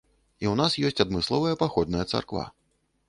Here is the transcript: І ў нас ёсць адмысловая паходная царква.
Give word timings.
І 0.45 0.47
ў 0.51 0.53
нас 0.61 0.77
ёсць 0.87 1.03
адмысловая 1.05 1.55
паходная 1.65 2.05
царква. 2.11 2.43